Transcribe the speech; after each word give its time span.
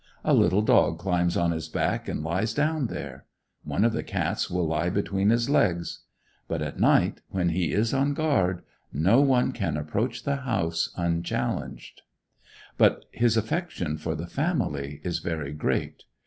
A 0.23 0.33
little 0.33 0.63
dog 0.63 0.97
climbs 0.97 1.37
on 1.37 1.51
his 1.51 1.69
back, 1.69 2.07
and 2.07 2.23
lies 2.23 2.55
down 2.55 2.87
there; 2.87 3.27
one 3.63 3.85
of 3.85 3.93
the 3.93 4.01
cats 4.01 4.49
will 4.49 4.65
lie 4.65 4.89
between 4.89 5.29
his 5.29 5.47
legs. 5.47 5.99
But 6.47 6.63
at 6.63 6.79
night, 6.79 7.21
when 7.29 7.49
he 7.49 7.71
is 7.71 7.93
on 7.93 8.15
guard, 8.15 8.63
no 8.91 9.21
one 9.21 9.51
can 9.51 9.77
approach 9.77 10.23
the 10.23 10.37
house 10.37 10.91
unchallenged. 10.97 12.01
But 12.79 13.05
his 13.11 13.37
affection 13.37 13.95
for 13.99 14.15
the 14.15 14.25
family 14.25 15.01
is 15.03 15.19
very 15.19 15.53
great. 15.53 16.05